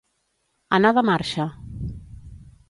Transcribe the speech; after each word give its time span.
Anar 0.77 0.93
de 0.99 1.03
marxa. 1.11 1.47